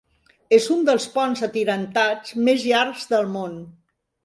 [0.55, 3.57] És un dels ponts atirantats més llargs del món.